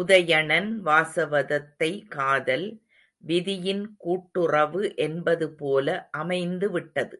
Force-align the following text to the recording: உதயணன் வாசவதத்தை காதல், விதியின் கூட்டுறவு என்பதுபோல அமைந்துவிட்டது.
உதயணன் 0.00 0.68
வாசவதத்தை 0.84 2.06
காதல், 2.08 2.64
விதியின் 3.24 3.96
கூட்டுறவு 3.96 4.82
என்பதுபோல 4.96 6.08
அமைந்துவிட்டது. 6.18 7.18